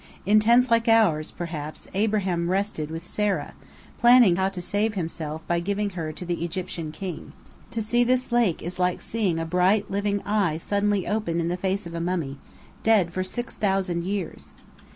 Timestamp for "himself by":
4.95-5.59